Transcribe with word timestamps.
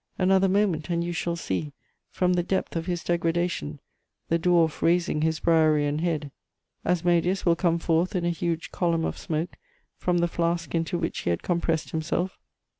Another 0.17 0.49
moment 0.49 0.89
and 0.89 1.03
you 1.03 1.13
shall 1.13 1.35
see, 1.35 1.73
from 2.09 2.33
the 2.33 2.41
depth 2.41 2.75
of 2.75 2.87
his 2.87 3.03
degradation, 3.03 3.79
the 4.29 4.39
dwarf 4.39 4.81
raising 4.81 5.21
his 5.21 5.39
Briarean 5.39 5.99
head; 5.99 6.31
Asmodeus 6.83 7.45
will 7.45 7.55
come 7.55 7.77
forth 7.77 8.15
in 8.15 8.25
a 8.25 8.31
huge 8.31 8.71
column 8.71 9.05
of 9.05 9.15
smoke 9.15 9.57
from 9.97 10.17
the 10.17 10.27
flask 10.27 10.73
into 10.73 10.97
which 10.97 11.19
he 11.19 11.29
had 11.29 11.43
compressed 11.43 11.91
himself. 11.91 12.39